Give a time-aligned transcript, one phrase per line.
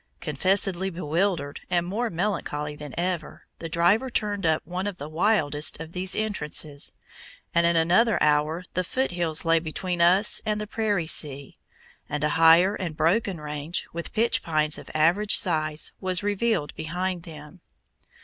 [0.19, 5.79] Confessedly bewildered, and more melancholy than ever, the driver turned up one of the wildest
[5.79, 6.93] of these entrances,
[7.53, 11.59] and in another hour the Foot Hills lay between us and the prairie sea,
[12.09, 17.21] and a higher and broken range, with pitch pines of average size, was revealed behind
[17.21, 17.61] them.